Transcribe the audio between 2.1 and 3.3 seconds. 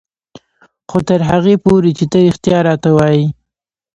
ته رښتيا راته وايې.